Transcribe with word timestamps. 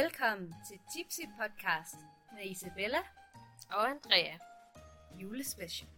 Velkommen 0.00 0.54
til 0.68 0.78
Tipsy 0.92 1.20
Podcast 1.40 1.94
med 2.34 2.50
Isabella 2.50 2.98
Og 3.70 3.90
Andrea. 3.90 4.34
julespecial. 5.20 5.88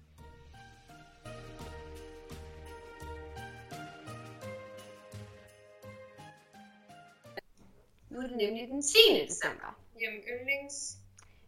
Nu 8.10 8.18
er 8.18 8.26
det 8.26 8.36
nemlig 8.36 8.68
den 8.68 8.82
10. 8.82 8.96
december. 9.28 9.80
Jamen, 10.00 10.20
yndlings. 10.20 10.96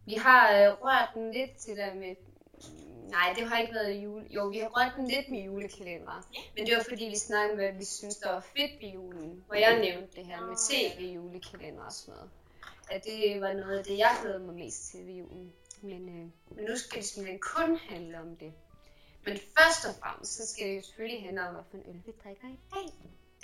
Vi 0.05 0.13
har 0.13 0.51
øh, 0.51 0.81
rørt 0.81 1.09
den 1.13 1.31
lidt 1.31 1.57
til 1.57 1.77
der 1.77 1.93
med... 1.93 2.15
Nej, 3.09 3.33
det 3.37 3.47
har 3.47 3.57
ikke 3.59 3.73
været 3.73 4.03
jule... 4.03 4.27
Jo, 4.29 4.47
vi 4.47 4.57
har 4.57 4.67
rørt 4.67 4.93
den 4.97 5.07
lidt 5.07 5.29
med 5.29 5.39
julekalender. 5.39 6.27
Men 6.55 6.65
det 6.65 6.77
var 6.77 6.83
fordi, 6.89 7.05
vi 7.05 7.17
snakkede 7.17 7.57
med, 7.57 7.65
at 7.65 7.79
vi 7.79 7.85
synes, 7.85 8.15
der 8.15 8.31
var 8.31 8.39
fedt 8.39 8.81
ved 8.81 8.89
julen. 8.89 9.43
Hvor 9.45 9.55
jeg 9.55 9.79
nævnte 9.79 10.15
det 10.15 10.25
her 10.25 10.41
med 10.45 10.55
tv-julekalender 10.69 11.83
og 11.83 11.91
sådan 11.91 12.13
noget. 12.13 12.29
At 12.89 13.03
det 13.03 13.41
var 13.41 13.53
noget 13.53 13.77
af 13.77 13.83
det, 13.83 13.97
jeg 13.97 14.17
glæder 14.21 14.39
mig 14.39 14.55
mest 14.55 14.91
til 14.91 15.07
ved 15.07 15.13
julen. 15.13 15.53
Men, 15.81 16.09
øh, 16.09 16.55
men 16.55 16.65
nu 16.69 16.77
skal 16.77 17.01
det 17.01 17.09
simpelthen 17.09 17.39
kun 17.39 17.77
handle 17.77 18.19
om 18.19 18.35
det. 18.35 18.53
Men 19.25 19.37
først 19.37 19.85
og 19.89 19.93
fremmest, 20.01 20.31
så 20.33 20.47
skal 20.47 20.67
det 20.67 20.75
jo 20.75 20.81
selvfølgelig 20.81 21.23
handle 21.23 21.47
om, 21.47 21.55
hvilken 21.55 21.91
øl 21.91 22.01
vi 22.05 22.11
drikker 22.23 22.47
i 22.47 22.59
dag. 22.73 22.87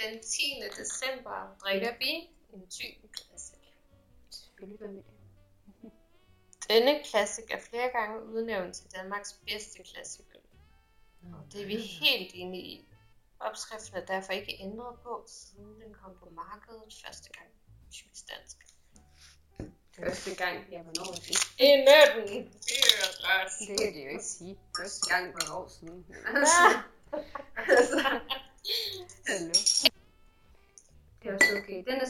Den 0.01 0.21
10. 0.21 0.63
december 0.77 1.55
drikker 1.63 1.93
vi 1.99 2.11
en 2.53 2.67
tyk 2.69 2.95
klassik. 3.11 3.75
Selvfølgelig 4.29 4.79
gør 4.79 4.87
vi 4.87 4.97
det. 4.97 5.12
Denne 6.69 7.03
klassik 7.03 7.51
er 7.51 7.59
flere 7.69 7.89
gange 7.89 8.25
udnævnt 8.25 8.75
til 8.75 8.91
Danmarks 8.95 9.33
bedste 9.47 9.83
klassikøl. 9.83 10.41
Og 11.23 11.51
det 11.51 11.61
er 11.61 11.65
vi 11.65 11.77
helt 11.77 12.31
enige 12.33 12.63
i. 12.63 12.87
Opskriften 13.39 13.97
er 13.97 14.05
derfor 14.05 14.33
ikke 14.33 14.57
ændret 14.59 14.99
på, 15.03 15.25
siden 15.27 15.81
den 15.81 15.93
kom 15.93 16.11
på 16.19 16.29
markedet 16.29 16.93
første 17.05 17.29
gang. 17.37 17.49
Typisk 17.91 18.23
dansk. 18.29 18.57
Første 19.95 20.35
gang, 20.35 20.57
ja, 20.71 20.81
hvornår 20.81 21.11
det? 21.11 21.29
I 21.59 21.69
1964. 21.73 23.57
Det 23.59 23.79
kan 23.79 23.93
de 23.93 23.99
jo 24.03 24.09
ikke 24.09 24.23
sige. 24.23 24.59
Første 24.77 25.09
gang 25.13 25.33
for 25.33 25.39
et 25.45 25.51
år 25.59 25.67
siden. 25.67 26.05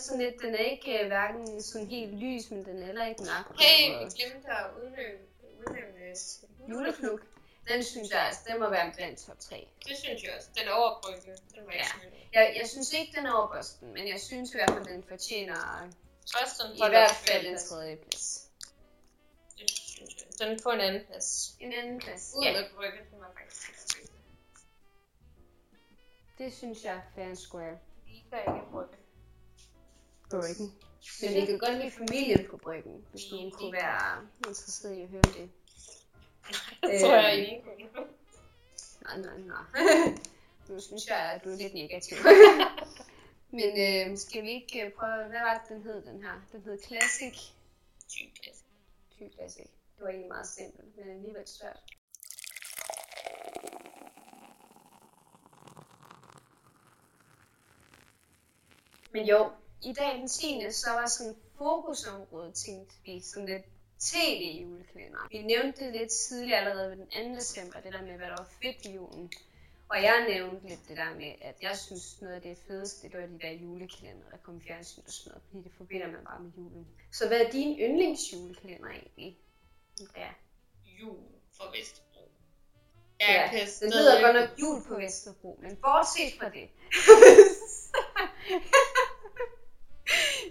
Sådan 0.04 0.22
lidt, 0.22 0.42
den 0.42 0.56
er 0.56 0.66
ikke 0.74 1.00
uh, 1.02 1.08
hverken 1.08 1.62
sådan 1.62 1.88
helt 1.88 2.14
lys, 2.14 2.52
men 2.52 2.66
den 2.66 2.82
er 2.82 2.86
heller 2.86 3.06
ikke 3.06 3.22
mørk. 3.22 3.60
hey, 3.60 3.90
vi 3.90 4.10
glemte 4.20 4.48
at 4.50 4.66
udnævne, 4.78 5.20
udnævne 5.60 6.16
Juleflug. 6.70 7.20
Den 7.68 7.84
synes 7.84 8.10
jeg, 8.12 8.22
altså, 8.22 8.42
den 8.48 8.60
må 8.60 8.70
være 8.70 8.92
blandt 8.96 9.20
top 9.20 9.40
3. 9.40 9.68
Det 9.88 9.98
synes 9.98 10.24
jeg 10.24 10.34
også. 10.38 10.50
Den 10.60 10.68
er 10.68 10.72
overbrygget. 10.72 11.42
Den 11.56 11.66
var 11.66 11.74
Ja. 11.74 11.86
Jeg, 12.34 12.56
jeg 12.60 12.70
synes 12.70 12.94
ikke, 12.94 13.12
den 13.16 13.26
er 13.26 13.34
over 13.34 13.48
Boston, 13.56 13.94
men 13.94 14.08
jeg 14.08 14.22
synes 14.22 14.54
i 14.54 14.58
hvert 14.58 14.72
fald, 14.72 14.86
den 14.86 15.04
fortjener 15.04 15.90
Boston 16.22 16.76
i 16.76 16.80
får 16.80 16.90
hvert 16.90 17.10
den 17.10 17.28
fald 17.28 17.46
en 17.46 17.58
tredje 17.58 17.96
plads. 17.96 18.50
Det 19.60 19.70
synes 19.72 20.16
jeg. 20.20 20.48
Den 20.48 20.60
får 20.64 20.72
en 20.72 20.80
anden 20.80 21.06
plads. 21.06 21.56
En 21.60 21.74
anden 21.74 22.00
plads. 22.00 22.34
Ud 22.38 22.44
Ja, 22.44 22.52
med 22.54 22.70
brygget, 22.76 23.02
den 23.12 23.20
var 23.20 23.32
faktisk 23.38 23.74
det 26.38 26.54
synes 26.54 26.84
jeg 26.84 26.94
er 26.96 27.02
fair 27.16 27.26
and 27.26 27.36
square. 27.36 27.78
Liga 28.08 28.38
ikke 28.38 28.72
brygget. 28.72 29.00
Bryggen. 30.34 30.74
Men 31.22 31.34
vi 31.34 31.46
kan 31.46 31.60
godt 31.60 31.78
lide 31.78 31.92
familien 31.92 32.46
på 32.50 32.58
Bryggen, 32.58 33.06
hvis 33.12 33.24
du 33.24 33.50
kunne 33.50 33.74
være 33.74 34.28
interesseret 34.48 34.98
i 34.98 35.02
at 35.02 35.10
høre 35.10 35.22
det. 35.22 35.50
Det 36.82 37.02
tror 37.02 37.16
jeg 37.16 37.38
ikke. 37.38 37.64
Nej, 39.04 39.18
nej, 39.18 39.38
nej. 39.38 39.66
nu 40.70 40.80
synes 40.80 41.08
jeg, 41.08 41.18
at 41.18 41.44
du 41.44 41.50
er 41.50 41.56
lidt 41.56 41.74
negativ. 41.74 42.18
Men 43.58 43.72
øh, 43.86 44.18
skal 44.18 44.44
vi 44.44 44.50
ikke 44.50 44.86
øh, 44.86 44.92
prøve, 44.92 45.28
hvad 45.30 45.40
var 45.40 45.54
det, 45.54 45.70
den 45.70 45.84
hed, 45.84 46.02
den 46.06 46.24
her? 46.24 46.42
Den 46.52 46.62
hed 46.62 46.78
Classic. 46.88 47.38
Tyk 48.10 48.28
klasse. 48.42 48.64
Tyk 49.18 49.34
Classic. 49.34 49.68
Det 49.96 50.02
var 50.02 50.10
egentlig 50.10 50.28
meget 50.28 50.48
simpelt, 50.48 50.98
men 50.98 51.10
alligevel 51.10 51.48
svært. 51.48 51.80
Men 59.12 59.26
jo, 59.26 59.52
i 59.86 59.94
dag 59.94 60.16
den 60.20 60.28
10. 60.28 60.72
så 60.72 60.90
var 60.90 61.08
sådan 61.08 61.36
fokusområde, 61.58 62.52
tænkte 62.52 62.96
vi, 63.06 63.22
sådan 63.22 63.46
lidt 63.46 63.66
tv-julekalender. 64.00 65.28
Vi 65.32 65.42
nævnte 65.42 65.86
det 65.86 65.94
lidt 65.94 66.12
tidligere 66.12 66.60
allerede 66.60 66.90
ved 66.90 66.98
den 66.98 67.34
2. 67.34 67.36
december, 67.36 67.80
det 67.80 67.94
der 67.94 68.02
med, 68.02 68.18
hvad 68.18 68.28
der 68.28 68.36
var 68.38 68.50
fedt 68.62 68.86
i 68.86 68.92
julen. 68.92 69.32
Og 69.90 70.04
jeg 70.04 70.26
nævnte 70.30 70.68
lidt 70.68 70.80
det 70.88 70.98
der 70.98 71.16
med, 71.16 71.34
at 71.42 71.56
jeg 71.62 71.78
synes 71.78 72.22
noget 72.22 72.36
af 72.36 72.42
det 72.42 72.58
fedeste, 72.68 73.10
det 73.10 73.20
var 73.20 73.26
de 73.26 73.40
der 73.42 73.52
julekalender, 73.52 74.30
der 74.32 74.38
kom 74.38 74.62
fjernsyn 74.62 75.02
og 75.08 75.14
sådan 75.14 75.32
noget, 75.32 75.44
fordi 75.48 75.64
det 75.64 75.72
forbinder 75.78 76.08
man 76.08 76.26
bare 76.26 76.40
med 76.40 76.52
julen. 76.58 76.88
Så 77.12 77.28
hvad 77.28 77.42
er 77.42 77.52
din 77.52 77.80
yndlingsjulekalender 77.80 78.90
egentlig? 78.90 79.38
Ja, 80.18 80.30
Jul 80.86 81.18
fra 81.58 81.72
Vesterbro. 81.78 82.32
ja 83.20 83.50
den 83.54 83.68
stadig... 83.68 83.94
hedder 83.94 84.22
godt 84.22 84.36
nok 84.36 84.50
Jul 84.62 84.84
på 84.88 84.96
Vesterbro, 84.96 85.60
men 85.62 85.76
bortset 85.76 86.34
fra 86.40 86.50
det. 86.50 86.70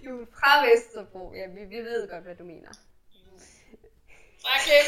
jul 0.05 0.27
fra 0.27 0.65
Vesterbro, 0.65 1.33
ja, 1.33 1.47
vi, 1.47 1.65
vi 1.65 1.77
ved 1.77 2.09
godt, 2.09 2.23
hvad 2.23 2.35
du 2.35 2.43
mener. 2.43 2.71
Fraklip! 4.41 4.87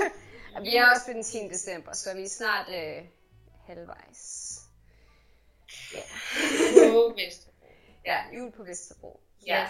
Og 0.54 0.62
vi 0.62 0.76
er 0.76 0.90
også 0.90 1.12
den 1.12 1.22
10. 1.22 1.38
december, 1.48 1.92
så 1.92 2.14
vi 2.14 2.22
er 2.22 2.28
snart 2.28 2.66
øh, 2.68 3.04
halvvejs. 3.66 4.56
Ja. 5.94 6.02
På 6.92 7.14
Vesterbro. 7.16 7.66
ja, 8.10 8.18
jul 8.36 8.52
på 8.52 8.62
Vesterbro. 8.64 9.20
Ja. 9.46 9.68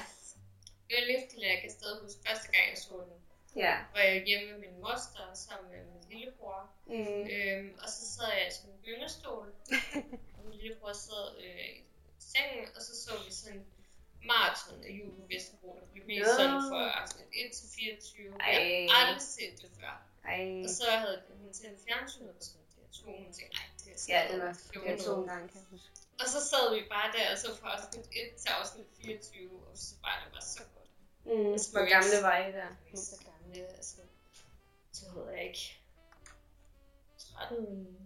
Jeg 0.91 1.03
løfte, 1.07 1.47
jeg 1.47 1.59
kan 1.63 1.71
stadig 1.71 2.03
huske 2.03 2.21
første 2.29 2.49
gang, 2.53 2.65
jeg 2.71 2.79
så 2.79 2.95
den. 3.09 3.21
Ja. 3.57 3.77
Var 3.93 4.01
jeg 4.01 4.25
hjemme 4.27 4.53
med 4.53 4.59
min 4.61 4.81
moster 4.81 5.35
sammen 5.35 5.71
med 5.71 5.85
min 5.85 6.05
lillebror. 6.11 6.71
Mm. 6.87 7.29
Øhm, 7.33 7.79
og 7.83 7.89
så 7.89 8.03
sad 8.15 8.29
jeg 8.39 8.49
i 8.49 8.55
sådan 8.55 8.71
en 8.71 8.81
gyngestol. 8.85 9.47
og 10.37 10.45
min 10.45 10.59
lillebror 10.59 10.93
sad 10.93 11.27
øh, 11.45 11.90
sengen, 12.33 12.65
og 12.77 12.81
så 12.87 12.93
så 13.05 13.13
vi 13.27 13.33
sådan 13.41 13.65
maraton 14.33 14.79
af 14.89 14.91
jul 14.99 15.11
på 15.19 15.23
Vesterbro, 15.33 15.71
der 15.81 15.87
blev 15.93 16.07
vist 16.07 16.31
sådan 16.41 16.61
fra 16.71 16.83
afsnit 17.01 17.27
1 17.33 17.53
til 17.59 17.67
24. 17.69 18.35
Jeg 18.39 18.47
Ej. 18.51 18.87
har 18.91 18.97
aldrig 19.07 19.23
set 19.37 19.55
det 19.63 19.71
før. 19.81 19.93
Ej. 20.25 20.63
Og 20.65 20.71
så 20.79 20.85
havde 21.03 21.19
hun 21.41 21.53
tændt 21.53 21.79
fjernsynet 21.87 22.33
på 22.37 22.43
sådan 22.49 22.61
det 22.77 22.91
to, 22.99 23.07
hun 23.07 23.33
tænkte, 23.39 23.59
det 23.85 23.93
er 23.95 23.99
sådan 23.99 24.15
Ja, 24.15 24.21
det 24.29 24.39
var 24.39 24.45
noget 24.45 24.57
det 24.73 24.81
var 24.85 24.97
to 24.97 25.03
fjollet." 25.05 25.29
gange, 25.31 25.49
kan 25.53 25.61
jeg 25.63 25.69
huske. 25.71 25.91
Og 26.23 26.27
så 26.35 26.41
sad 26.51 26.65
vi 26.77 26.81
bare 26.95 27.09
der, 27.17 27.27
og 27.33 27.39
så 27.43 27.49
fra 27.61 27.69
afsnit 27.77 28.07
1 28.13 28.37
til 28.43 28.49
afsnit 28.59 28.87
24, 29.03 29.67
og 29.71 29.77
så 29.85 29.93
bare 30.05 30.17
det 30.25 30.35
var 30.35 30.45
så 30.57 30.63
godt. 30.75 30.91
Mm. 31.25 31.53
Altså, 31.53 31.69
Hvor 31.73 31.87
gamle 31.95 32.17
var 32.29 32.37
I 32.47 32.53
der? 32.59 32.71
Jeg 32.89 32.93
er 32.93 32.97
så 33.13 33.17
gamle, 33.31 33.67
altså, 33.79 33.97
så 34.93 35.05
ved 35.15 35.25
jeg 35.33 35.45
ikke. 35.49 35.65
13, 37.19 37.99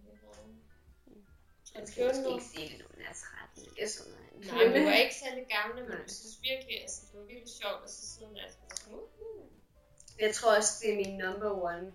Jeg 1.75 1.81
jeg 1.83 1.89
skal 1.89 2.07
måske 2.07 2.31
ikke. 2.35 2.45
sige 2.53 2.69
det, 2.71 2.79
når 2.83 2.89
man 2.95 3.01
er 3.11 3.15
13. 3.55 3.75
Det 3.77 3.83
er 3.85 3.89
sådan 3.89 4.13
noget. 4.13 4.25
Nej, 4.53 4.65
vi 4.79 4.85
var 4.89 4.97
ikke 5.05 5.17
særlig 5.25 5.45
gamle, 5.57 5.81
men 5.89 5.99
jeg 6.07 6.11
synes 6.21 6.37
virkelig, 6.51 6.75
altså, 6.85 7.01
det 7.09 7.21
var 7.21 7.27
virkelig 7.33 7.55
sjovt 7.63 7.81
at 7.85 7.91
så 7.91 8.25
og 8.25 8.51
sådan, 8.77 8.95
uh, 8.95 10.23
Jeg 10.25 10.35
tror 10.35 10.57
også, 10.59 10.73
det 10.81 10.89
er 10.93 10.97
min 11.03 11.15
number 11.25 11.51
one 11.73 11.87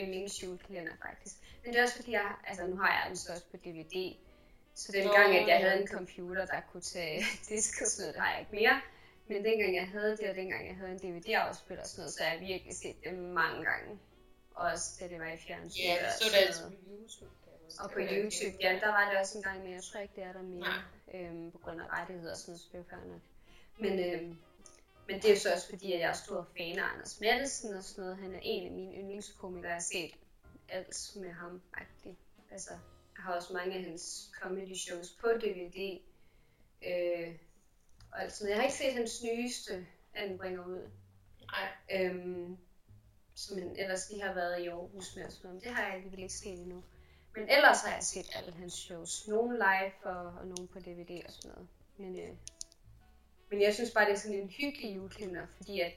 yndlingsjulekalender, 0.00 0.96
faktisk. 1.06 1.34
Men 1.62 1.72
det 1.72 1.78
er 1.78 1.82
også 1.82 1.96
fordi, 1.96 2.12
jeg, 2.12 2.34
altså 2.46 2.66
nu 2.66 2.76
har 2.76 2.90
jeg 2.96 3.04
den 3.08 3.16
så 3.16 3.32
også 3.32 3.46
på 3.50 3.56
DVD. 3.56 4.16
Så 4.74 4.92
den 4.92 5.08
gang, 5.18 5.36
at 5.36 5.48
jeg 5.48 5.58
havde 5.58 5.80
en 5.82 5.88
computer, 5.88 6.46
der 6.46 6.60
kunne 6.72 6.82
tage 6.82 7.24
disk 7.48 7.74
og 7.82 7.86
sådan 7.86 8.02
noget, 8.02 8.14
det 8.14 8.22
har 8.22 8.30
jeg 8.32 8.40
ikke 8.40 8.54
mere. 8.60 8.80
Men 9.28 9.44
dengang 9.44 9.74
jeg 9.74 9.88
havde 9.88 10.16
det, 10.16 10.30
og 10.30 10.36
dengang 10.36 10.66
jeg 10.68 10.76
havde 10.76 10.92
en 10.92 10.98
DVD-afspiller 10.98 11.82
og 11.82 11.88
sådan 11.88 12.00
noget, 12.02 12.12
så 12.14 12.22
har 12.22 12.32
jeg 12.32 12.40
virkelig 12.40 12.76
set 12.76 12.96
det 13.04 13.14
mange 13.14 13.64
gange. 13.64 13.98
Også 14.54 14.86
da 15.00 15.08
det 15.08 15.18
var 15.20 15.32
i 15.32 15.36
fjernsyn. 15.36 15.82
ja, 15.82 16.06
og 16.06 16.12
så 16.12 16.24
det 16.24 16.32
sådan 16.32 16.46
altså 16.46 16.62
på 16.68 16.74
YouTube. 16.90 17.43
Og 17.80 17.90
på 17.90 17.98
var 17.98 18.08
YouTube, 18.10 18.56
ja, 18.60 18.78
der 18.80 18.88
var 18.88 19.10
det 19.10 19.18
også 19.20 19.38
en 19.38 19.44
gang, 19.44 19.62
men 19.62 19.72
jeg 19.72 19.82
tror 19.82 20.00
ikke, 20.00 20.14
det 20.16 20.24
er 20.24 20.32
der 20.32 20.42
mere. 20.42 20.82
Øhm, 21.14 21.50
på 21.50 21.58
grund 21.58 21.80
af 21.80 21.86
rettigheder 21.88 22.30
og 22.30 22.36
sådan 22.36 22.52
noget, 22.52 22.60
så 22.60 22.68
det 22.72 22.74
er 22.74 22.78
jo 22.78 22.84
fair 22.90 23.12
nok. 23.12 23.20
Men, 23.78 23.92
øhm, 23.98 24.38
men 25.08 25.16
det 25.16 25.24
er 25.24 25.30
jo 25.30 25.40
så 25.40 25.52
også 25.52 25.68
fordi, 25.68 25.92
at 25.92 26.00
jeg 26.00 26.08
er 26.08 26.12
stor 26.12 26.48
fan 26.56 26.78
af 26.78 26.84
Anders 26.92 27.20
Mattelsen 27.20 27.74
og 27.74 27.84
sådan 27.84 28.04
noget. 28.04 28.16
Han 28.18 28.34
er 28.34 28.40
en 28.42 28.66
af 28.66 28.72
mine 28.72 28.94
yndlingskomikere, 28.94 29.68
jeg 29.68 29.76
har 29.76 29.80
set 29.92 30.14
alt 30.68 31.12
med 31.16 31.30
ham. 31.32 31.62
-agtigt. 31.76 32.50
Altså, 32.50 32.70
jeg 33.16 33.24
har 33.24 33.34
også 33.34 33.52
mange 33.52 33.74
af 33.76 33.84
hans 33.84 34.30
comedy 34.40 34.76
shows 34.76 35.10
på 35.20 35.28
DVD. 35.28 36.00
Øh, 36.86 37.34
og 38.12 38.22
alt 38.22 38.32
sådan 38.32 38.44
noget. 38.44 38.50
Jeg 38.50 38.56
har 38.56 38.62
ikke 38.62 38.76
set 38.76 38.92
hans 38.92 39.22
nyeste, 39.22 39.86
han 40.12 40.38
bringer 40.38 40.66
ud. 40.66 40.90
Nej, 41.46 41.68
Øhm, 41.92 42.56
som 43.34 43.58
han 43.58 43.76
ellers 43.76 44.10
lige 44.10 44.22
har 44.22 44.34
været 44.34 44.62
i 44.62 44.66
Aarhus 44.66 45.16
med 45.16 45.24
noget. 45.44 45.64
Det 45.64 45.72
har 45.72 45.84
jeg 45.84 45.94
alligevel 45.94 46.18
ikke 46.18 46.34
set 46.34 46.60
endnu. 46.60 46.82
Men 47.36 47.48
ellers 47.48 47.80
har 47.80 47.94
jeg 47.94 48.02
set 48.02 48.26
alle 48.36 48.52
hans 48.52 48.72
shows. 48.72 49.28
Nogle 49.28 49.56
live 49.56 49.92
og, 50.02 50.26
og 50.26 50.46
nogle 50.46 50.68
på 50.68 50.78
DVD 50.78 51.22
og 51.26 51.32
sådan 51.32 51.50
noget. 51.50 51.68
Men, 51.96 52.18
øh, 52.18 52.36
men 53.50 53.62
jeg 53.62 53.74
synes 53.74 53.90
bare, 53.90 54.04
det 54.04 54.12
er 54.12 54.18
sådan 54.18 54.38
en 54.38 54.48
hyggelig 54.48 54.96
julekalender, 54.96 55.46
fordi 55.56 55.80
at, 55.80 55.92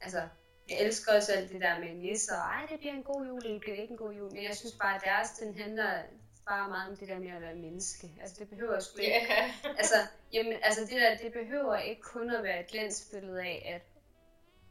altså, 0.00 0.28
jeg 0.70 0.80
elsker 0.80 1.12
også 1.16 1.32
alt 1.32 1.52
det 1.52 1.60
der 1.60 1.78
med 1.78 1.94
nisser, 1.94 2.34
og 2.34 2.40
ej, 2.40 2.66
det 2.70 2.78
bliver 2.78 2.94
en 2.94 3.02
god 3.02 3.26
jul, 3.26 3.40
det 3.40 3.60
bliver 3.60 3.76
ikke 3.76 3.92
en 3.92 3.98
god 3.98 4.12
jul. 4.12 4.32
Men 4.32 4.44
jeg 4.44 4.56
synes 4.56 4.74
bare, 4.74 4.94
at 4.96 5.02
deres, 5.04 5.30
den 5.30 5.58
handler 5.58 6.02
bare 6.48 6.68
meget 6.68 6.90
om 6.90 6.96
det 6.96 7.08
der 7.08 7.18
med 7.18 7.30
at 7.30 7.40
være 7.40 7.54
menneske. 7.54 8.10
Altså 8.20 8.36
det 8.38 8.48
behøver 8.48 8.80
sgu 8.80 8.98
ikke. 8.98 9.16
Altså, 9.78 9.96
jamen, 10.32 10.56
altså 10.62 10.80
det 10.80 11.00
der, 11.00 11.16
det 11.16 11.32
behøver 11.32 11.76
ikke 11.76 12.02
kun 12.02 12.30
at 12.30 12.42
være 12.42 12.60
et 12.60 12.66
glansbillede 12.66 13.42
af, 13.42 13.72
at 13.74 13.82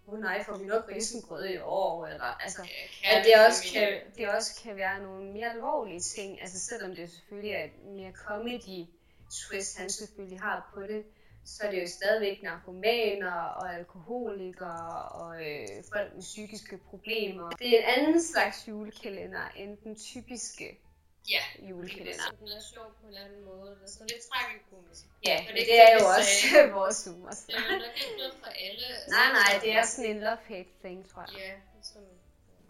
åh 0.09 0.13
oh, 0.13 0.19
nej, 0.19 0.43
får 0.43 0.57
vi 0.57 0.65
nok 0.65 0.89
risengrød 0.95 1.45
i 1.45 1.57
år, 1.57 2.05
eller 2.05 2.23
altså, 2.23 2.61
at 3.03 3.25
det 3.25 3.33
også, 3.47 3.63
kan, 3.73 3.87
det 4.17 4.29
også 4.29 4.61
kan 4.63 4.75
være 4.75 5.03
nogle 5.03 5.33
mere 5.33 5.53
alvorlige 5.53 5.99
ting, 5.99 6.41
altså 6.41 6.59
selvom 6.59 6.95
det 6.95 7.09
selvfølgelig 7.09 7.51
er 7.51 7.63
et 7.63 7.85
mere 7.85 8.11
comedy 8.11 8.85
twist, 9.31 9.77
han 9.77 9.89
selvfølgelig 9.89 10.39
har 10.39 10.71
på 10.73 10.81
det, 10.81 11.03
så 11.45 11.63
er 11.63 11.71
det 11.71 11.81
jo 11.81 11.87
stadigvæk 11.87 12.43
narkomaner 12.43 13.31
og 13.31 13.75
alkoholikere 13.75 15.09
og 15.09 15.35
øh, 15.35 15.67
folk 15.93 16.13
med 16.13 16.21
psykiske 16.21 16.77
problemer. 16.77 17.49
Det 17.49 17.67
er 17.67 17.77
en 17.77 17.99
anden 17.99 18.23
slags 18.23 18.67
julekalender 18.67 19.47
end 19.55 19.77
den 19.83 19.95
typiske 19.95 20.79
Ja, 21.27 21.43
julekalender. 21.69 22.29
den 22.39 22.47
er 22.47 22.61
sjov 22.73 22.87
på 22.97 23.01
en 23.03 23.07
eller 23.07 23.25
anden 23.25 23.45
måde. 23.45 23.69
Det 23.75 23.83
er 23.83 23.91
sådan 23.95 24.07
lidt 24.07 24.23
tragikomisk. 24.31 25.03
Ja, 25.25 25.37
men 25.45 25.55
det 25.55 25.61
er 25.61 25.65
det 25.65 25.79
er 25.81 25.93
det, 25.93 26.01
jo 26.01 26.07
også 26.17 26.33
sagde. 26.41 26.71
vores 26.79 27.05
humor. 27.05 27.29
Det 27.29 27.55
er 27.55 27.73
jo 27.73 27.77
nok 27.87 27.97
ikke 28.03 28.17
noget 28.17 28.35
for 28.43 28.51
alle. 28.67 28.87
Nej, 29.15 29.27
nej, 29.39 29.51
det 29.63 29.71
er 29.77 29.85
sådan 29.85 30.09
en 30.11 30.19
love-hate 30.27 30.73
thing, 30.83 30.99
tror 31.11 31.21
jeg. 31.27 31.35
Ja, 31.39 31.53
som 31.89 32.01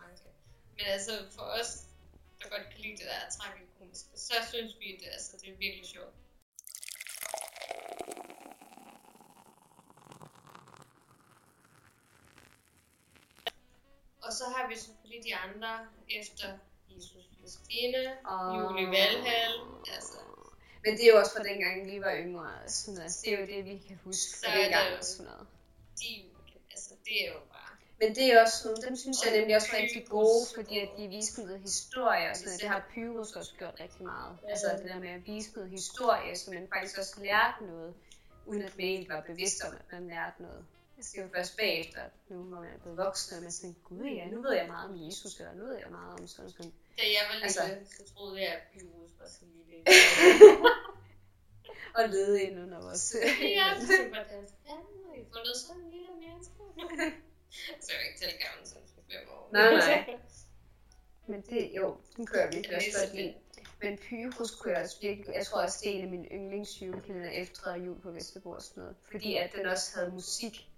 mange 0.02 0.16
kan. 0.24 0.34
Men 0.78 0.86
altså, 0.96 1.12
for 1.36 1.46
os, 1.60 1.70
der 2.40 2.50
godt 2.50 2.66
kan 2.72 2.80
lide 2.86 2.98
det 3.00 3.08
der 3.14 3.22
tragikomiske, 3.38 4.10
så 4.28 4.36
synes 4.52 4.72
vi, 4.80 4.88
det, 5.02 5.08
altså, 5.16 5.38
det 5.42 5.48
er 5.54 5.58
virkelig 5.66 5.88
sjovt. 5.96 6.16
Og 14.26 14.32
så 14.34 14.46
har 14.56 14.68
vi 14.70 14.76
selvfølgelig 14.76 15.24
de 15.24 15.36
andre 15.36 15.88
efter 16.10 16.48
Christine, 17.40 18.02
Og- 18.26 18.56
Julie 18.60 18.88
Valhall, 18.88 19.54
altså, 19.96 20.18
Men 20.84 20.92
det 20.98 21.04
er 21.08 21.12
jo 21.14 21.20
også 21.20 21.32
fra 21.36 21.44
dengang, 21.44 21.76
vi 21.92 22.02
var 22.02 22.14
yngre. 22.26 22.52
Sådan, 22.68 23.02
altså, 23.02 23.20
det 23.26 23.34
er 23.34 23.40
jo 23.40 23.46
det, 23.54 23.66
vi 23.66 23.78
kan 23.88 24.00
huske 24.04 24.32
Så 24.40 24.46
fra 24.46 24.58
dengang 24.58 25.04
sådan 25.06 25.26
noget. 25.32 25.48
de, 26.00 26.10
altså, 26.72 26.94
det 27.06 27.16
er 27.26 27.28
jo 27.34 27.40
bare 27.54 27.74
Men 28.02 28.16
det 28.16 28.26
er 28.34 28.42
også 28.42 28.58
sådan, 28.64 28.84
dem 28.88 28.96
synes 28.96 29.18
jeg 29.26 29.38
nemlig 29.38 29.56
også 29.56 29.68
er 29.74 29.82
rigtig 29.82 30.06
gode, 30.08 30.46
fordi 30.56 30.80
at 30.80 30.90
de 30.98 31.08
viser 31.08 31.44
noget 31.46 31.62
historie 31.62 32.30
og 32.30 32.36
sådan 32.36 32.48
noget. 32.48 32.62
Det 32.62 32.70
har 32.70 32.82
Pyrus 32.94 33.32
også 33.40 33.54
gjort 33.60 33.76
rigtig 33.80 34.04
meget. 34.04 34.38
Altså 34.52 34.68
det 34.82 34.90
der 34.92 35.00
med 35.00 35.10
at 35.10 35.28
vise 35.28 35.50
noget 35.56 35.70
historie, 35.70 36.36
så 36.38 36.52
man 36.52 36.68
faktisk 36.74 36.98
også 36.98 37.16
lærte 37.22 37.66
noget, 37.66 37.94
uden 38.46 38.62
at 38.62 38.78
man 38.78 38.86
egentlig 38.86 39.10
var 39.10 39.22
bevidst 39.22 39.64
om, 39.64 39.74
at 39.74 39.86
man 39.92 40.08
lærte 40.08 40.42
noget. 40.42 40.66
Altså, 41.00 41.12
det 41.14 41.20
er 41.20 41.26
jo 41.28 41.30
først 41.36 41.58
bagefter, 41.58 42.00
at 42.02 42.12
nu 42.30 42.44
hvor 42.44 42.60
man 42.60 42.74
er 42.74 42.80
blevet 42.84 42.98
voksen, 42.98 43.38
og 43.38 43.44
man 43.44 43.52
tænker, 43.52 43.80
gud 43.90 44.06
ja, 44.06 44.26
nu 44.34 44.42
ved 44.42 44.54
jeg 44.54 44.68
meget 44.68 44.90
om 44.90 44.96
Jesus, 45.06 45.40
eller 45.40 45.54
nu 45.54 45.64
ved 45.66 45.78
jeg 45.84 45.92
meget 45.92 46.20
om 46.20 46.28
sådan 46.28 46.52
sådan. 46.52 46.74
Da 46.98 47.04
jeg 47.16 47.24
var 47.30 47.36
Altså- 47.44 47.68
lille, 47.68 47.88
så 47.98 48.14
troede 48.14 48.42
jeg, 48.42 48.52
at 48.58 48.64
Pyrus 48.74 49.12
var 49.20 49.28
så 49.28 49.42
lille. 49.56 49.84
Og 51.98 52.10
lede 52.10 52.42
ind 52.44 52.60
under 52.60 52.82
vores... 52.82 53.16
ja, 53.60 53.66
så 53.80 53.94
hvordan 54.08 54.42
fanden 54.66 54.96
har 55.06 55.14
I 55.16 55.24
fundet 55.34 55.56
sådan 55.58 55.82
en 55.82 55.92
lille 55.92 56.14
menneske? 56.26 56.54
så 57.84 57.88
er 57.92 57.98
jeg 58.00 58.08
ikke 58.08 58.20
til 58.20 58.28
gammel, 58.46 58.68
som 58.68 58.82
skal 58.92 59.04
fem 59.12 59.30
år. 59.30 59.50
Nej, 59.52 59.74
nej. 59.74 60.20
Men 61.28 61.42
det, 61.42 61.72
jo, 61.76 61.98
den 62.16 62.26
kører 62.26 62.52
vi 62.52 62.58
Det 62.58 62.72
er 62.72 62.76
også 62.76 63.00
godt 63.00 63.10
så 63.10 63.16
lide. 63.16 63.34
Men 63.82 63.98
Pyrus 63.98 64.52
kunne 64.52 64.74
jeg 64.74 64.84
også 64.84 64.98
virkelig, 65.02 65.36
jeg 65.36 65.46
tror 65.46 65.62
også, 65.62 65.80
det 65.84 65.92
er 65.92 65.96
en 65.96 66.04
af 66.04 66.10
mine 66.10 66.28
yndlingsjulekalender 66.32 67.30
efter 67.30 67.76
jul 67.76 68.02
på 68.02 68.12
Vesterbro 68.12 68.50
og 68.50 68.62
sådan 68.62 68.82
noget. 68.82 68.96
Fordi 69.12 69.36
at 69.36 69.52
den 69.56 69.66
også 69.66 69.92
havde 69.96 70.12
musik, 70.12 70.69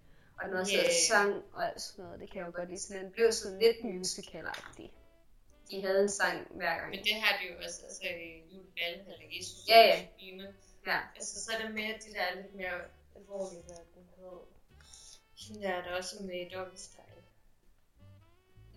og 0.42 0.50
den 0.50 0.58
også 0.58 0.74
Yeah. 0.76 0.92
sang 1.10 1.44
og 1.54 1.68
alt 1.68 1.82
sådan 1.82 2.06
noget. 2.06 2.20
Det 2.20 2.30
kan 2.32 2.40
jeg 2.40 2.48
jo 2.48 2.52
godt 2.56 2.70
lide. 2.70 2.80
Så 2.80 2.94
den 2.94 3.12
blev 3.12 3.32
sådan 3.32 3.60
lidt 3.60 3.84
musical-agtig. 3.84 4.92
De 5.72 5.82
havde 5.82 6.02
en 6.02 6.10
sang 6.10 6.48
hver 6.50 6.78
gang. 6.80 6.90
Men 6.90 7.04
det 7.04 7.14
har 7.14 7.38
de 7.40 7.54
jo 7.54 7.58
også, 7.66 7.80
altså 7.86 8.04
i 8.04 8.54
juleballen, 8.54 9.08
eller 9.12 9.26
Jesus. 9.38 9.68
Ja, 9.68 9.80
ja. 9.88 10.08
Bine. 10.18 10.56
Ja. 10.88 11.00
Altså, 11.16 11.44
så 11.44 11.52
er 11.54 11.62
det 11.66 11.76
mere 11.76 11.94
de 12.06 12.14
der 12.14 12.36
lidt 12.36 12.56
mere 12.56 12.82
alvorlige, 13.16 13.64
hvad 13.68 13.76
den 13.96 14.06
hed. 14.18 14.40
Hende 15.42 15.62
der 15.62 15.70
er 15.70 15.84
der 15.84 15.96
også 15.96 16.24
med 16.24 16.36
i 16.46 16.50
Doggy 16.54 16.76
Style. 16.76 17.24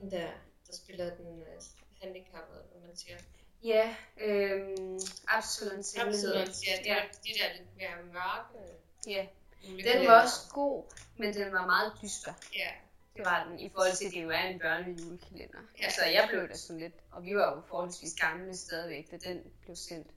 Den 0.01 0.11
der, 0.11 0.31
der 0.67 0.73
spiller 0.73 1.17
den 1.17 1.27
uh, 1.27 1.63
handicappede, 2.03 2.63
hvad 2.73 2.81
man 2.87 2.97
siger. 2.97 3.19
Ja, 3.65 3.97
øhm, 4.21 5.01
Absalons 5.29 5.95
hemmelighed. 5.95 6.35
Absolut, 6.35 6.67
ja. 6.67 6.83
De, 6.83 6.89
der, 6.89 7.03
de 7.25 7.31
der 7.39 7.59
lidt 7.59 7.77
mere 7.77 8.03
mørke. 8.13 8.59
Ja. 9.07 9.27
Den 9.67 10.07
var 10.07 10.23
også 10.23 10.41
god, 10.53 10.85
men 11.17 11.35
den 11.35 11.53
var 11.53 11.67
meget 11.67 11.93
dyster. 12.03 12.33
Ja, 12.57 12.69
Det 13.17 13.25
var 13.25 13.47
den, 13.49 13.61
i 13.61 13.69
forhold 13.69 13.97
til, 13.97 14.07
at 14.07 14.13
det 14.13 14.23
jo 14.23 14.31
er 14.31 14.43
en 14.43 14.59
børnejulekalender. 14.59 15.59
Ja. 15.79 15.85
Altså, 15.85 16.05
jeg 16.05 16.27
blev 16.31 16.49
da 16.49 16.57
sådan 16.57 16.81
lidt, 16.81 16.95
og 17.11 17.25
vi 17.25 17.37
var 17.37 17.55
jo 17.57 17.63
forholdsvis 17.69 18.15
gamle 18.21 18.57
stadigvæk, 18.57 19.11
da 19.11 19.17
den 19.17 19.43
blev 19.65 19.77
sendt. 19.77 20.09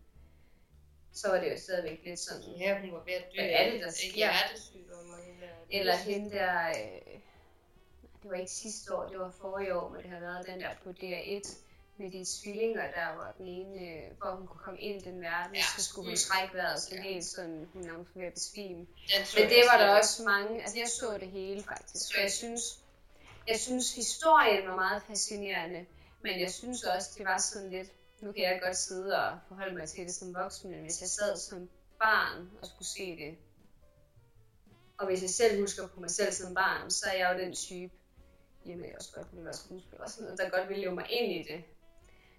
Så 1.13 1.29
var 1.29 1.39
det 1.39 1.51
jo 1.51 1.57
stadigvæk 1.59 1.99
lidt 2.05 2.19
sådan, 2.19 2.43
ja, 2.59 2.81
hun 2.81 2.91
var 2.93 3.03
ved 3.03 3.13
at 3.13 3.25
dø. 3.31 3.41
Hvad 3.41 3.49
er 3.51 3.71
det, 3.71 3.79
der 3.81 3.87
af 3.87 3.93
sker? 3.93 4.15
Hjertesygdom 4.15 5.09
og 5.09 5.23
hende 5.25 5.41
der. 5.41 5.79
eller 5.79 5.95
hende 5.95 6.31
der, 6.31 6.67
øh, 6.69 7.19
det 8.23 8.31
var 8.31 8.35
ikke 8.35 8.51
sidste 8.51 8.95
år, 8.95 9.07
det 9.07 9.19
var 9.19 9.31
forrige 9.41 9.75
år, 9.75 9.89
men 9.89 10.01
det 10.03 10.09
har 10.09 10.19
været 10.19 10.47
den 10.47 10.59
der 10.59 10.69
på 10.83 10.89
DR1, 10.89 11.57
med 11.99 12.11
de 12.11 12.25
tvillinger, 12.41 12.81
der 12.91 13.15
var 13.15 13.33
den 13.37 13.47
ene, 13.47 13.79
øh, 13.81 14.17
hvor 14.17 14.31
hun 14.35 14.47
kunne 14.47 14.59
komme 14.59 14.79
ind 14.79 15.01
i 15.01 15.05
den 15.09 15.21
verden, 15.21 15.55
Ja. 15.55 15.61
så 15.77 15.83
skulle 15.83 16.09
hun 16.09 16.17
trække 16.17 16.53
vejret 16.57 16.81
sådan 16.81 16.97
Ja. 16.97 17.03
helt 17.09 17.25
sådan, 17.25 17.69
hun 17.73 17.81
nærmest 17.81 18.15
ved 18.15 18.23
at 18.25 18.33
besvime. 18.33 18.87
Så 19.25 19.37
Men 19.39 19.49
det 19.49 19.63
var 19.71 19.77
der 19.77 19.97
også 19.99 20.23
mange, 20.23 20.61
altså 20.61 20.77
jeg 20.79 20.87
så 20.87 21.17
det 21.19 21.27
hele 21.31 21.63
faktisk, 21.63 22.17
og 22.17 22.23
jeg 22.23 22.31
synes, 22.31 22.61
jeg 23.47 23.59
synes 23.59 23.95
historien 23.95 24.67
var 24.69 24.75
meget 24.75 25.01
fascinerende, 25.07 25.85
men 26.23 26.39
jeg 26.39 26.51
synes 26.51 26.83
også, 26.83 27.09
det 27.17 27.25
var 27.25 27.37
sådan 27.37 27.69
lidt, 27.69 27.89
nu 28.21 28.31
kan 28.31 28.43
jeg 28.43 28.59
godt 28.63 28.77
sidde 28.77 29.23
og 29.23 29.39
forholde 29.47 29.75
mig 29.75 29.89
til 29.89 30.05
det 30.05 30.13
som 30.15 30.33
voksen, 30.35 30.71
men 30.71 30.81
hvis 30.81 31.01
jeg 31.01 31.09
sad 31.09 31.37
som 31.37 31.69
barn 31.99 32.49
og 32.61 32.67
skulle 32.67 32.87
se 32.87 33.15
det, 33.17 33.37
og 34.97 35.05
hvis 35.05 35.21
jeg 35.21 35.29
selv 35.29 35.59
husker 35.61 35.87
på 35.87 35.99
mig 35.99 36.09
selv 36.09 36.31
som 36.33 36.53
barn, 36.53 36.91
så 36.91 37.05
er 37.09 37.17
jeg 37.17 37.33
jo 37.33 37.39
den 37.45 37.53
type, 37.55 37.93
jamen 38.65 38.85
jeg 38.85 38.95
også 38.99 39.11
godt 39.15 39.27
ville 39.31 39.45
være 39.45 39.53
skuespiller 39.53 40.03
og 40.03 40.09
sådan 40.09 40.23
noget, 40.23 40.39
der 40.39 40.49
godt 40.49 40.69
ville 40.69 40.81
leve 40.81 40.95
mig 40.95 41.05
ind 41.09 41.31
i 41.31 41.51
det. 41.53 41.63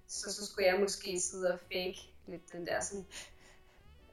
Så, 0.09 0.33
så 0.35 0.47
skulle 0.47 0.67
jeg 0.67 0.81
måske 0.81 1.21
sidde 1.21 1.53
og 1.53 1.59
fake 1.59 1.99
lidt 2.27 2.53
den 2.53 2.67
der 2.67 2.81
sådan, 2.81 3.07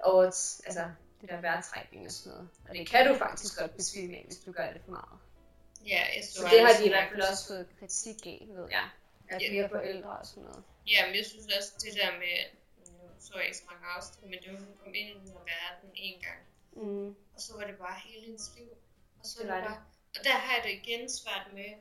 over, 0.04 0.24
altså 0.66 0.92
det 1.22 1.30
der 1.30 1.42
vejrtrækning 1.42 2.06
og 2.06 2.12
sådan 2.12 2.32
noget. 2.34 2.50
Og 2.70 2.76
det 2.76 2.90
kan 2.90 3.08
du 3.08 3.18
faktisk 3.18 3.60
godt 3.60 3.76
besvime 3.78 4.16
af, 4.18 4.24
hvis 4.28 4.38
du 4.38 4.52
gør 4.52 4.74
det 4.74 4.82
for 4.86 4.92
meget. 4.92 5.20
Ja, 5.88 6.02
jeg 6.16 6.24
så 6.24 6.34
Så 6.34 6.48
det 6.52 6.62
har 6.66 6.74
de 6.80 6.86
i 6.86 6.90
hvert 6.90 7.10
fald 7.12 7.22
også 7.32 7.48
fået 7.48 7.68
kritik 7.80 8.26
af, 8.26 8.46
ved 8.50 8.68
jeg. 8.72 8.90
At 9.30 9.42
Ja. 9.42 9.50
flere 9.50 9.70
forældre 9.70 10.10
og 10.20 10.26
sådan 10.26 10.44
noget. 10.44 10.64
Ja, 10.88 11.06
men 11.08 11.16
jeg 11.16 11.26
synes 11.26 11.46
også, 11.58 11.72
det 11.84 11.94
der 12.02 12.12
med, 12.24 12.36
nu 12.88 12.94
så 13.20 13.32
jeg 13.38 13.46
ikke 13.46 13.58
så 13.58 13.64
mange 13.72 13.86
afsnit, 13.96 14.24
men 14.30 14.40
det 14.44 14.54
var, 14.54 14.60
hun 14.60 14.76
kom 14.84 14.94
ind 14.94 15.08
i 15.10 15.14
den 15.20 15.28
her 15.28 15.44
verden 15.54 15.90
en 15.96 16.20
gang, 16.28 16.42
Mm. 16.78 17.08
og 17.36 17.40
så 17.46 17.54
var 17.58 17.64
det 17.70 17.78
bare 17.78 18.00
hele 18.06 18.26
hendes 18.26 18.52
liv. 18.58 18.70
Og 19.20 19.26
så 19.26 19.40
Det 19.42 19.48
var 19.50 19.56
det. 19.56 19.64
bare, 19.68 19.82
og 20.18 20.24
der 20.24 20.32
har 20.44 20.52
jeg 20.56 20.64
det 20.68 20.72
igen 20.82 21.10
svært 21.10 21.48
med, 21.54 21.72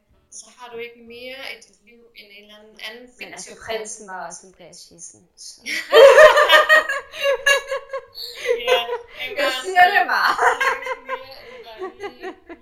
så 0.41 0.47
har 0.57 0.69
du 0.73 0.79
ikke 0.79 1.00
mere 1.14 1.38
i 1.53 1.57
dit 1.67 1.79
liv 1.85 2.00
end 2.17 2.29
en 2.37 2.43
eller 2.43 2.59
anden 2.59 2.81
anden 2.88 3.11
Men 3.19 3.33
altså, 3.33 3.50
prinsen 3.67 4.09
var 4.09 4.26
også 4.26 4.47
Andreas 4.47 4.91
Jessen. 4.93 5.29
Så. 5.37 5.61
Ja, 8.69 8.79
jeg, 9.21 9.37
Jeg 9.38 9.53
siger 9.64 9.85
det 9.95 10.05
bare. 10.14 10.33
mere 11.11 11.35
end 11.49 11.64
bare 11.67 11.81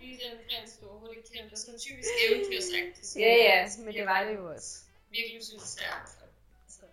lige, 0.01 0.19
den 0.25 0.39
prins, 0.49 0.73
du 0.81 0.89
overhovedet 0.89 1.17
ikke 1.17 1.29
kender. 1.29 1.49
Det 1.51 1.53
er 1.53 1.61
sådan 1.61 1.81
typisk 1.81 2.09
eventyrsagtigt. 2.27 3.17
Ja, 3.17 3.33
ja, 3.49 3.69
men 3.79 3.95
det 3.95 4.07
var 4.07 4.25
det 4.25 4.35
jo 4.37 4.45
også. 4.55 4.71
Virkelig 5.11 5.45
synes 5.47 5.77
jeg, 5.81 5.95
altså, 6.65 6.85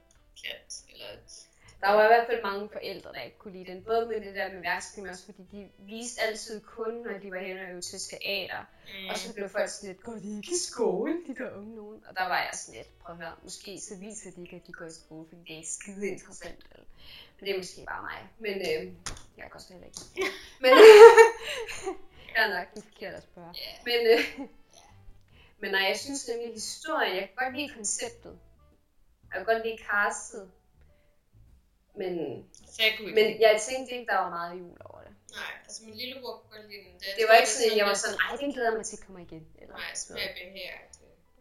kat, 0.43 0.73
eller 0.91 1.07
et 1.13 1.48
Der 1.81 1.89
var 1.89 2.03
i 2.03 2.07
hvert 2.07 2.27
fald 2.27 2.43
mange 2.43 2.69
forældre, 2.69 3.13
der 3.13 3.21
ikke 3.21 3.37
kunne 3.37 3.53
lide 3.53 3.71
den. 3.71 3.83
Både 3.83 4.05
med 4.05 4.21
det 4.21 4.35
der 4.35 4.53
med 4.53 4.61
værksting, 4.61 5.03
men 5.03 5.11
også 5.11 5.25
fordi 5.25 5.43
de 5.51 5.69
viste 5.77 6.21
altid 6.21 6.61
kun, 6.61 6.93
når 6.93 7.17
de 7.17 7.31
var 7.31 7.39
henne 7.39 7.61
og 7.61 7.67
øvede 7.67 7.81
til 7.81 7.99
teater. 7.99 8.65
Mm. 8.85 9.09
Og 9.09 9.17
så 9.17 9.33
blev 9.33 9.49
folk 9.49 9.69
sådan 9.69 9.87
lidt, 9.87 10.03
går 10.03 10.13
de 10.13 10.37
ikke 10.37 10.51
i 10.51 10.59
skole, 10.69 11.13
de 11.27 11.35
der 11.35 11.57
unge 11.57 11.75
nogen? 11.75 12.03
Og 12.07 12.15
der 12.15 12.23
var 12.23 12.37
jeg 12.37 12.49
sådan 12.53 12.75
lidt, 12.75 12.99
prøv 12.99 13.15
at 13.15 13.21
høre, 13.21 13.35
måske 13.43 13.79
så 13.79 13.95
viser 13.95 14.31
de 14.31 14.41
ikke, 14.41 14.55
at 14.55 14.67
de 14.67 14.71
går 14.71 14.85
i 14.85 14.91
skole, 14.91 15.25
fordi 15.27 15.41
det 15.41 15.53
er 15.53 15.57
ikke 15.57 15.69
skide 15.69 16.07
interessant. 16.07 16.65
Eller? 16.71 16.85
Men 17.39 17.45
det 17.45 17.53
er 17.53 17.57
måske 17.57 17.85
bare 17.85 18.01
mig. 18.01 18.29
Men 18.39 18.55
øh, 18.55 18.93
jeg 19.37 19.47
går 19.51 19.59
så 19.59 19.73
heller 19.73 19.87
ikke. 19.87 20.01
Men 20.63 20.71
jeg 22.35 22.43
er 22.45 22.59
nok 22.59 22.73
den 22.73 22.81
forkerte 22.81 23.17
at 23.17 23.23
spørge. 23.23 23.53
Ja. 23.55 23.71
Men, 23.85 23.99
øh, 24.13 24.47
men 25.61 25.71
nej, 25.71 25.81
jeg 25.81 25.99
synes 25.99 26.27
nemlig 26.27 26.53
historien, 26.53 27.15
jeg 27.15 27.27
kan 27.27 27.45
godt 27.45 27.55
lide 27.57 27.69
konceptet. 27.69 28.39
Jeg 29.29 29.37
kan 29.37 29.45
godt 29.45 29.65
lide 29.65 29.77
castet. 29.91 30.51
Men, 32.01 32.13
Så 32.73 32.77
jeg 32.85 32.91
kunne 32.97 33.09
ikke 33.09 33.17
men 33.19 33.41
jeg 33.45 33.53
tænkte 33.67 33.89
ikke, 33.95 34.07
der 34.11 34.17
var 34.23 34.29
meget 34.39 34.53
jul 34.61 34.77
over 34.89 34.99
det. 35.07 35.13
Nej, 35.39 35.53
altså 35.65 35.79
min 35.85 35.95
lillebror 36.01 36.33
kunne 36.37 36.51
godt 36.55 36.65
lide 36.71 36.83
den. 36.85 36.93
Det, 37.01 37.07
Det 37.19 37.25
var 37.29 37.35
ikke 37.41 37.51
sådan, 37.55 37.71
at 37.71 37.77
jeg 37.81 37.85
var 37.91 37.97
sådan, 38.03 38.17
ej, 38.25 38.33
den 38.41 38.49
glæder 38.53 38.69
jeg 38.71 38.77
mig 38.79 38.85
til 38.89 38.97
at 38.99 39.03
komme 39.05 39.21
igen. 39.27 39.43
Eller 39.61 39.75
Nej, 39.75 39.93
sådan 39.95 40.13
noget. 40.15 40.29
smagen 40.35 40.51
her. 40.59 40.73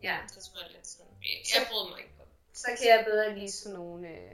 Ja. 0.09 0.17
Det 0.35 0.51
jeg 0.63 0.71
lidt 0.77 0.87
sådan. 0.95 1.13
Jeg 1.55 1.63
brød 1.71 1.85
mig 1.91 1.99
ikke 2.03 2.15
på. 2.19 2.25
så 2.63 2.69
kan 2.79 2.87
jeg 2.93 2.99
bedre 3.11 3.35
lide 3.39 3.53
sådan 3.53 3.77
nogle... 3.79 4.09
Øh... 4.09 4.33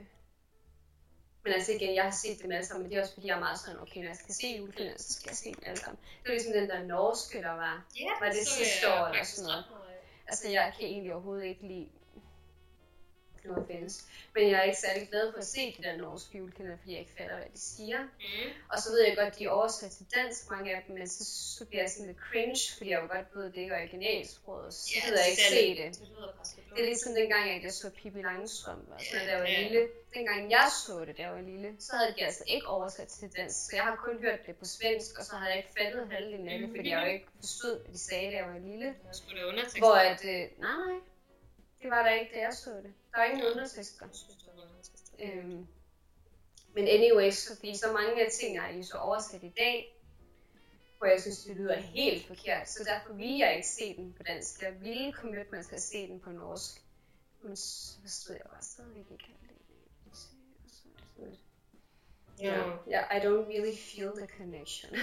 Men 1.43 1.53
altså 1.53 1.71
igen, 1.71 1.95
jeg 1.95 2.03
har 2.03 2.15
set 2.23 2.41
dem 2.41 2.51
alle 2.51 2.65
sammen, 2.65 2.81
men 2.83 2.89
det 2.91 2.97
er 2.97 3.01
også 3.01 3.13
fordi, 3.13 3.27
jeg 3.27 3.35
er 3.35 3.39
meget 3.47 3.59
sådan, 3.59 3.79
okay, 3.81 3.99
når 3.99 4.07
jeg 4.13 4.19
skal 4.23 4.33
se 4.35 4.47
julekalender, 4.47 4.97
så 4.97 5.13
skal 5.13 5.29
jeg 5.29 5.37
se 5.37 5.49
dem 5.55 5.63
alle 5.65 5.79
sammen. 5.83 5.99
Det 6.19 6.25
var 6.29 6.35
ligesom 6.37 6.53
den 6.53 6.69
der 6.69 6.83
norske, 6.83 7.37
der 7.41 7.51
var. 7.63 7.75
Ja, 7.99 8.11
Var 8.21 8.29
det 8.31 8.47
så 8.47 8.53
sidste 8.53 8.87
jeg 8.89 9.01
år 9.01 9.05
eller 9.07 9.23
sådan 9.23 9.47
noget? 9.49 9.65
Altså, 10.27 10.49
jeg 10.49 10.73
kan 10.77 10.85
egentlig 10.87 11.13
overhovedet 11.13 11.45
ikke 11.45 11.67
lide 11.67 11.89
no 13.47 13.61
offense. 13.61 14.03
Men 14.35 14.49
jeg 14.51 14.59
er 14.59 14.63
ikke 14.63 14.77
særlig 14.77 15.09
glad 15.09 15.31
for 15.31 15.39
at 15.39 15.45
se 15.45 15.75
de 15.77 15.83
der 15.83 15.97
norske 15.97 16.37
julekalender, 16.37 16.77
fordi 16.77 16.91
jeg 16.91 16.99
ikke 16.99 17.11
fatter, 17.17 17.35
hvad 17.35 17.45
de 17.53 17.59
siger. 17.59 17.99
Mm. 18.03 18.51
Og 18.71 18.77
så 18.81 18.91
ved 18.91 19.01
jeg 19.07 19.15
godt, 19.17 19.27
at 19.27 19.39
de 19.39 19.45
er 19.45 19.49
oversat 19.49 19.91
til 19.91 20.05
dansk, 20.15 20.49
mange 20.51 20.75
af 20.75 20.83
dem, 20.87 20.95
men 20.97 21.07
så, 21.07 21.23
så 21.57 21.65
bliver 21.65 21.83
jeg 21.83 21.91
sådan 21.91 22.07
lidt 22.07 22.17
cringe, 22.29 22.61
fordi 22.77 22.89
jeg 22.89 22.99
jo 23.03 23.07
godt 23.15 23.27
ved, 23.35 23.45
at 23.45 23.51
det 23.55 23.61
ikke 23.61 23.73
er 23.73 23.81
originalsproget, 23.81 24.73
så 24.73 24.93
Ja, 24.95 25.05
gider 25.05 25.21
jeg 25.21 25.29
ikke 25.29 25.41
se 25.49 25.69
det. 25.83 25.99
Det 25.99 26.75
Det 26.75 26.81
er 26.81 26.85
ligesom 26.85 27.13
dengang, 27.15 27.49
at 27.49 27.63
jeg 27.63 27.73
så 27.73 27.89
Pippi 27.89 28.21
Langstrøm, 28.21 28.79
og 28.93 29.01
sådan, 29.11 29.25
da 29.27 29.31
jeg 29.31 29.41
var 29.41 29.47
ja. 29.47 29.61
lille. 29.61 29.87
Dengang 30.13 30.51
jeg 30.51 30.67
så 30.85 31.05
det, 31.05 31.19
jeg 31.19 31.31
var 31.31 31.41
lille, 31.41 31.75
så 31.79 31.95
havde 31.95 32.13
de 32.17 32.25
altså 32.25 32.43
ikke 32.47 32.67
oversat 32.67 33.07
til 33.07 33.29
dansk. 33.37 33.55
Så 33.65 33.71
jeg 33.75 33.83
har 33.83 33.95
kun 33.95 34.19
hørt 34.19 34.45
det 34.47 34.55
på 34.55 34.65
svensk, 34.65 35.19
og 35.19 35.25
så 35.25 35.35
havde 35.35 35.49
jeg 35.49 35.57
ikke 35.57 35.73
fattet 35.77 36.07
halvdelen 36.11 36.49
af 36.49 36.59
det, 36.59 36.69
fordi 36.75 36.89
jeg 36.89 37.01
jo 37.07 37.13
ikke 37.13 37.27
forstod, 37.39 37.79
hvad 37.79 37.93
de 37.93 37.99
sagde, 37.99 38.31
da 38.31 38.35
jeg 38.35 38.45
var 38.45 38.59
lille. 38.59 38.85
Der. 38.85 39.79
Hvor 39.79 39.95
at, 39.95 40.25
øh, 40.25 40.41
nej, 40.65 40.75
nej, 40.87 40.99
det 41.81 41.89
var 41.89 42.03
der 42.03 42.11
ikke, 42.11 42.35
da 42.35 42.39
jeg 42.39 42.53
så 42.53 42.69
det. 42.69 42.93
Der 43.11 43.17
var 43.17 43.23
ingen 43.23 43.45
undertekster. 43.45 44.05
Øhm, 45.19 45.67
men 46.73 46.87
anyways, 46.87 47.47
fordi 47.47 47.77
så 47.77 47.91
mange 47.91 48.25
af 48.25 48.31
tingene 48.31 48.67
er 48.67 48.77
jo 48.77 48.83
så 48.83 48.97
oversat 48.97 49.43
i 49.43 49.53
dag, 49.57 49.95
hvor 50.97 51.07
jeg 51.07 51.21
synes, 51.21 51.43
det 51.43 51.55
lyder 51.55 51.75
helt 51.75 52.27
forkert. 52.27 52.69
Så 52.69 52.83
derfor 52.83 53.13
ville 53.13 53.39
jeg 53.39 53.55
ikke 53.55 53.67
se 53.67 53.95
den 53.95 54.13
på 54.13 54.23
dansk. 54.23 54.61
Jeg 54.61 54.81
ville 54.81 55.13
commit 55.13 55.51
mig 55.51 55.65
til 55.65 55.75
at 55.75 55.81
se 55.81 56.07
den 56.07 56.19
på 56.19 56.31
norsk. 56.31 56.81
Men 57.41 57.55
så 57.55 58.27
ved 58.27 58.35
jeg 58.35 58.49
bare 58.51 58.61
stadigvæk 58.61 59.05
ikke 59.11 59.44
Ja. 62.39 62.61
Ja, 62.89 63.01
I 63.17 63.19
don't 63.25 63.47
really 63.53 63.75
feel 63.77 64.11
the 64.17 64.27
connection. 64.37 64.93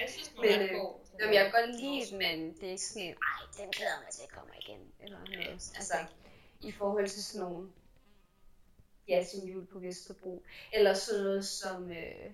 Jeg 0.00 0.08
synes, 0.08 0.28
den 0.28 0.40
Men, 0.42 0.50
ret 0.60 0.70
øh, 0.70 0.76
god. 0.80 0.94
Jamen, 1.20 1.34
jeg 1.34 1.42
kan 1.44 1.52
godt 1.60 1.80
lide 1.80 2.16
men 2.16 2.54
det 2.54 2.62
er 2.62 2.70
ikke 2.70 2.82
sådan 2.82 3.02
en, 3.02 3.14
ej, 3.14 3.40
den 3.58 3.70
glæder 3.70 3.90
jeg 3.96 4.02
mig 4.04 4.12
til 4.12 4.22
at 4.22 4.28
komme 4.36 4.52
igen. 4.62 4.80
Eller 5.04 5.18
noget. 5.18 5.48
Altså, 5.76 5.94
i 6.60 6.72
forhold 6.72 7.08
til 7.08 7.24
sådan 7.24 7.48
nogle, 7.48 7.68
ja, 9.08 9.24
som 9.24 9.48
jul 9.48 9.66
på 9.66 9.78
Vesterbro. 9.78 10.42
Eller 10.72 10.94
sådan 10.94 11.22
noget 11.24 11.44
som, 11.46 11.90
øh, 11.90 12.24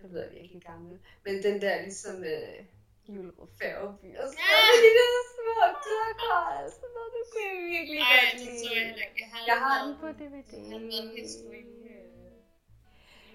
det 0.00 0.12
ved 0.12 0.20
jeg 0.22 0.32
virkelig 0.32 0.62
gammel, 0.62 0.98
men 1.24 1.42
den 1.42 1.60
der 1.62 1.82
ligesom, 1.82 2.24
øh, 2.24 2.64
Julerup 3.08 3.48
Færgeby 3.60 4.08
og 4.20 4.26
sådan 4.30 4.44
noget. 4.50 4.82
De 4.84 4.90
der 4.98 5.10
små 5.34 5.54
dukker 5.86 6.36
og 6.64 6.70
sådan 6.76 6.90
noget, 6.96 7.10
det 7.16 7.22
kunne 7.30 7.44
jeg 7.50 7.56
virkelig 7.76 8.00
Ej, 8.00 8.06
godt 8.14 8.34
jeg 8.34 8.52
lide. 8.52 8.64
ikke. 8.86 9.12
Jeg 9.20 9.28
har, 9.32 9.42
Jeg 9.50 9.56
har 9.64 9.76
den 9.86 9.92
på 10.00 10.06
DVD. 10.20 10.46
Jeg 10.52 10.72
har 10.72 10.78
lavet 10.78 11.12
en 11.12 11.18
historie. 11.24 11.64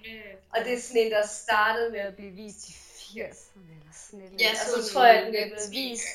Øh, 0.07 0.33
Og 0.49 0.59
det 0.65 0.73
er 0.73 0.81
sådan 0.81 1.01
en, 1.01 1.11
der 1.11 1.27
startede 1.27 1.91
med 1.91 1.99
at 1.99 2.15
blive 2.15 2.31
vist 2.31 2.69
i 2.69 2.71
80'erne 2.71 3.71
eller 3.79 3.93
sådan 3.93 4.19
et 4.19 4.25
eller 4.25 4.37
Jeg 4.39 4.49
andet. 4.49 4.61
så 4.61 4.71
Og 4.71 4.77
den 4.77 4.85
så 4.85 4.93
tror 4.93 5.05
jeg, 5.05 5.25
den 5.25 5.31
lidt 5.31 5.47
blev 5.47 5.71
vist 5.71 6.07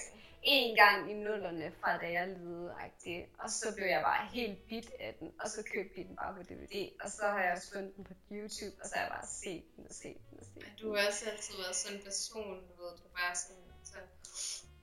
en 0.42 0.76
gang 0.76 1.10
i 1.10 1.14
nullerne 1.14 1.72
fra 1.80 1.98
da 1.98 2.12
jeg 2.12 2.28
levede 2.28 2.72
-agtigt. 2.72 3.42
Og 3.42 3.50
så 3.50 3.74
blev 3.76 3.86
jeg 3.86 4.02
bare 4.02 4.26
helt 4.32 4.68
bit 4.68 4.90
af 5.00 5.14
den, 5.20 5.32
og 5.40 5.48
så 5.50 5.62
købte 5.72 5.96
vi 5.96 6.02
den 6.02 6.16
bare 6.16 6.34
på 6.34 6.42
DVD. 6.42 6.90
Og 7.02 7.10
så 7.10 7.22
har 7.22 7.42
jeg 7.44 7.52
også 7.52 7.72
fundet 7.72 7.96
den 7.96 8.04
på 8.04 8.14
YouTube, 8.30 8.76
og 8.82 8.88
så 8.88 8.94
har 8.94 9.02
jeg 9.02 9.10
bare 9.10 9.26
set 9.26 9.64
den 9.76 9.84
og 9.88 9.94
set 9.94 10.16
den 10.30 10.38
og 10.40 10.46
set 10.46 10.54
den. 10.54 10.72
Du 10.80 10.94
har 10.94 11.06
også 11.08 11.30
altid 11.30 11.54
været 11.62 11.76
sådan 11.76 11.96
en 11.98 12.04
person, 12.04 12.54
du 12.68 12.82
ved, 12.82 12.92
du 13.02 13.08
bare 13.18 13.34
sådan, 13.36 13.62
så, 13.84 13.98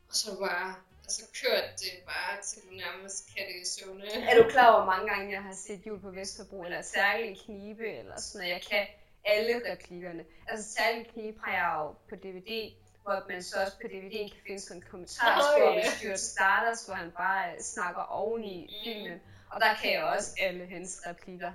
og 0.10 0.15
så 0.15 0.39
bare, 0.39 0.75
og 1.12 1.15
så 1.15 1.25
kørt 1.44 1.80
det 1.80 1.96
bare, 2.06 2.41
til 2.41 2.62
du 2.62 2.72
nærmest 2.86 3.30
kan 3.34 3.46
det 3.51 3.68
søvne. 3.68 4.06
Er 4.30 4.44
du 4.44 4.50
klar 4.50 4.68
over, 4.74 4.84
hvor 4.84 4.91
mange 4.94 5.10
gange 5.10 5.32
jeg 5.32 5.44
har 5.44 5.53
set 5.53 5.88
jul 5.88 6.01
på 6.01 6.12
Vesterbro, 6.12 6.63
eller 6.63 6.82
særlige 6.82 7.36
knibe, 7.46 7.88
eller 8.00 8.20
sådan 8.20 8.39
noget? 8.39 8.53
Jeg 8.53 8.62
kan 8.72 8.88
alle 9.25 9.56
replikkerne. 9.72 10.25
Altså 10.48 10.74
særlige 10.77 11.06
knibe 11.13 11.39
har 11.44 11.53
jeg 11.60 11.68
jo 11.80 11.88
på 12.10 12.15
DVD, 12.24 12.72
hvor 13.03 13.24
man 13.30 13.44
så 13.44 13.56
også 13.63 13.77
på 13.82 13.88
DVD'en 13.94 14.30
kan 14.34 14.41
finde 14.48 14.62
sådan 14.62 14.77
en 14.77 14.88
kommentarspor 14.91 15.65
Nå, 15.65 15.74
med 15.75 15.84
ja. 15.84 15.91
Stuart 15.98 16.20
Stardust, 16.20 16.88
hvor 16.88 16.96
han 16.96 17.12
bare 17.12 17.62
snakker 17.62 18.01
oven 18.01 18.44
i 18.44 18.70
filmen. 18.84 19.20
Og 19.51 19.62
der 19.62 19.74
kan 19.82 19.94
jeg 19.94 20.03
også 20.03 20.30
alle 20.39 20.65
hans 20.74 21.01
replikker. 21.08 21.51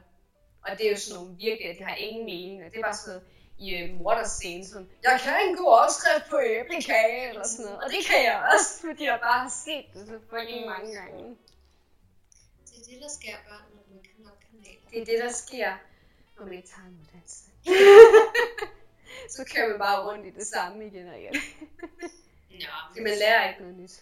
Og 0.63 0.79
det 0.79 0.87
er 0.87 0.91
jo 0.91 0.97
sådan 0.97 1.23
nogle 1.23 1.37
virkelig, 1.37 1.79
det 1.79 1.87
har 1.87 1.95
ingen 1.95 2.25
mening, 2.25 2.65
og 2.65 2.71
det 2.71 2.79
er 2.79 2.83
bare 2.83 2.97
sådan 2.97 3.15
noget 3.15 3.36
i 3.59 3.75
øh, 3.77 4.01
morderscene, 4.01 4.67
sådan, 4.67 4.89
jeg 5.03 5.21
kan 5.25 5.49
en 5.49 5.57
god 5.57 5.73
opskrift 5.85 6.31
på 6.31 6.39
æblekage, 6.41 7.29
eller 7.29 7.47
sådan 7.47 7.65
noget. 7.65 7.85
Og 7.85 7.91
det 7.91 8.01
kan 8.09 8.25
jeg 8.25 8.37
også, 8.53 8.71
fordi 8.81 9.05
jeg 9.05 9.19
bare 9.23 9.39
har 9.39 9.55
set 9.65 9.87
det 9.95 10.07
så 10.09 10.19
fucking 10.31 10.67
mange 10.67 10.95
gange. 10.95 11.37
Det 12.67 12.77
er 12.81 12.85
det, 12.91 12.99
der 13.03 13.09
sker 13.19 13.37
børn, 13.49 13.67
når 13.77 13.85
man 13.93 14.03
kan 14.03 14.17
nok 14.19 14.39
kanaler. 14.47 14.81
Det 14.91 15.01
er 15.03 15.05
det, 15.05 15.19
der 15.25 15.33
sker, 15.33 15.71
når 16.37 16.45
man 16.45 16.55
ikke 16.55 16.69
tager 16.69 16.87
en 16.89 16.99
uddannelse. 17.03 17.45
så 19.35 19.45
kører 19.55 19.69
man 19.69 19.79
bare 19.79 19.99
rundt 20.09 20.27
i 20.27 20.31
det 20.31 20.47
samme 20.47 20.87
igen 20.87 21.09
og 21.09 21.19
igen. 21.21 21.35
Nå, 22.51 22.77
Så 22.95 23.03
man 23.03 23.19
lærer 23.19 23.49
ikke 23.49 23.61
noget 23.61 23.77
nyt. 23.79 24.01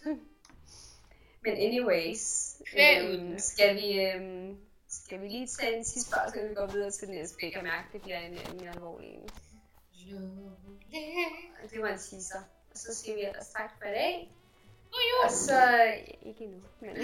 Men 1.43 1.53
anyways, 1.53 2.55
øhm, 2.77 3.39
skal 3.39 3.75
vi, 3.75 4.01
øhm, 4.01 4.57
skal 4.89 5.21
vi 5.21 5.27
lige 5.27 5.47
tage 5.47 5.77
en 5.77 5.85
sidste 5.85 6.09
spørgsmål, 6.09 6.43
så 6.43 6.47
vi 6.47 6.55
går 6.55 6.67
videre 6.67 6.91
til 6.91 7.09
næste. 7.09 7.35
Jeg 7.41 7.53
kan 7.53 7.63
mærke, 7.63 7.87
det 7.93 8.01
bliver 8.01 8.19
en, 8.19 8.33
en 8.33 8.57
mere 8.59 8.71
alvorlig 8.75 9.09
en. 9.09 9.29
Og 11.63 11.71
Det 11.71 11.81
var 11.81 11.87
en 11.87 11.99
teaser. 11.99 12.39
Og 12.71 12.77
så 12.77 12.95
siger 12.95 13.15
vi 13.15 13.21
ellers 13.21 13.49
tak 13.49 13.71
for 13.77 13.85
i 13.85 13.91
dag. 13.91 14.31
Og 15.23 15.31
så, 15.31 15.83
ikke 16.21 16.43
endnu, 16.43 16.61
men, 16.79 16.97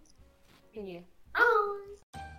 men 0.74 0.88
ja. 0.88 1.00
Hej! 1.36 2.37